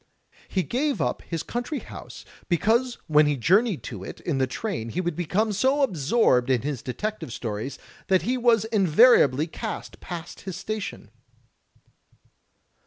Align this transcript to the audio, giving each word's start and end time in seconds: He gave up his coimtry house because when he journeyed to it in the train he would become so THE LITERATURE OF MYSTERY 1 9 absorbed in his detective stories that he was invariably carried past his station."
He 0.47 0.63
gave 0.63 0.99
up 0.99 1.21
his 1.21 1.43
coimtry 1.43 1.83
house 1.83 2.25
because 2.49 2.97
when 3.05 3.27
he 3.27 3.37
journeyed 3.37 3.83
to 3.83 4.03
it 4.03 4.19
in 4.21 4.39
the 4.39 4.47
train 4.47 4.89
he 4.89 4.99
would 4.99 5.15
become 5.15 5.53
so 5.53 5.75
THE 5.75 5.75
LITERATURE 5.81 5.83
OF 5.83 5.89
MYSTERY 5.91 6.17
1 6.17 6.23
9 6.25 6.31
absorbed 6.31 6.49
in 6.49 6.61
his 6.63 6.81
detective 6.81 7.31
stories 7.33 7.79
that 8.07 8.21
he 8.23 8.35
was 8.35 8.65
invariably 8.65 9.45
carried 9.45 9.99
past 9.99 10.41
his 10.41 10.55
station." 10.57 11.11